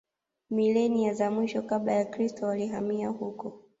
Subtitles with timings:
[0.49, 3.61] Milenia za mwisho Kabla ya Kristo walihamia huko